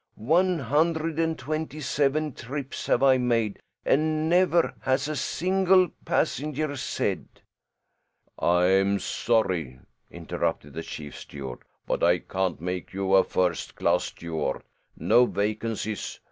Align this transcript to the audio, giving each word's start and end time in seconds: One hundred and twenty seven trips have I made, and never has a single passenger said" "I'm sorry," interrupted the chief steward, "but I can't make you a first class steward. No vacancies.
One 0.15 0.57
hundred 0.57 1.19
and 1.19 1.37
twenty 1.37 1.79
seven 1.79 2.33
trips 2.33 2.87
have 2.87 3.03
I 3.03 3.19
made, 3.19 3.59
and 3.85 4.27
never 4.27 4.73
has 4.81 5.07
a 5.07 5.15
single 5.15 5.89
passenger 6.05 6.75
said" 6.75 7.27
"I'm 8.39 8.97
sorry," 8.97 9.79
interrupted 10.09 10.73
the 10.73 10.81
chief 10.81 11.15
steward, 11.15 11.59
"but 11.85 12.01
I 12.03 12.17
can't 12.17 12.59
make 12.59 12.93
you 12.95 13.13
a 13.13 13.23
first 13.23 13.75
class 13.75 14.05
steward. 14.05 14.63
No 14.97 15.27
vacancies. 15.27 16.19